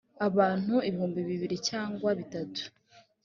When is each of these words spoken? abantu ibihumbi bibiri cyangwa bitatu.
abantu 0.27 0.73
ibihumbi 0.87 1.19
bibiri 1.29 1.57
cyangwa 1.69 2.09
bitatu. 2.19 2.63